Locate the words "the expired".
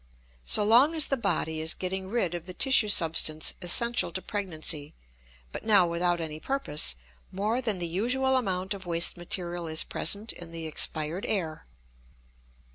10.51-11.27